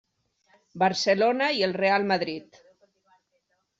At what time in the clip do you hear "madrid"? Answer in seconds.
2.13-2.59